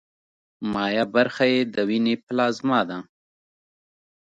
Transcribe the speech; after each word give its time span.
مایع 0.73 1.05
برخه 1.15 1.45
یې 1.53 1.61
د 1.73 1.75
ویني 1.89 2.15
پلازما 2.25 2.79
ده. 2.89 2.99